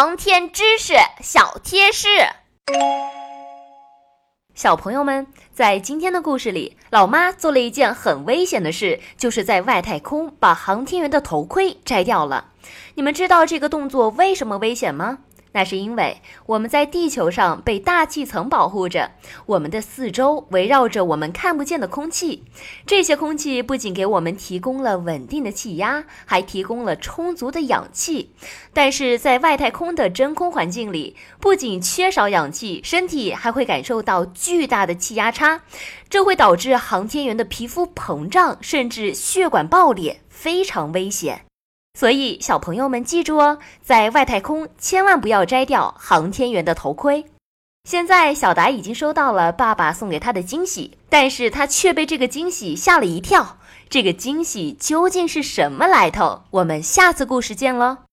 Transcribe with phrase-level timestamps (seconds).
[0.00, 2.06] 航天知识小贴士。
[4.54, 12.52] 小朋友们，在今天的故事里，老妈做了一件很危险的事，就是在外太空把航天员的头盔摘掉了。
[12.94, 15.18] 你们知道这个动作为什么危险吗？
[15.52, 19.12] 那是因为我们在地球上被大气层保护着，
[19.46, 22.44] 我们的四周围绕着我们看不见的空气。
[22.86, 28.32] 这些空气不仅给我们提供了稳定的气压，还提供了充足的氧气。
[28.72, 35.62] 但是在外太空的真空环境里，不仅缺少氧气，身体还会感受到巨大的气压差，
[36.08, 41.46] 这会导致航天员的皮肤膨胀，甚至血管爆裂，非常危险。
[41.98, 47.26] 所以，小朋友们记住哦，在外太空千万不要摘掉航天员的头盔。
[47.88, 53.58] 现在，小达已经收到了爸爸送给他的惊喜，但是他却被这个惊喜吓了一跳。
[53.90, 56.42] 这个惊喜究竟是什么来头？
[56.50, 57.98] 我们下次故事见喽。